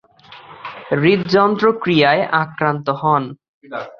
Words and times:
হৃদযন্ত্রক্রীয়ায় 0.93 2.23
আক্রান্ত 2.41 2.87
হন। 3.01 3.23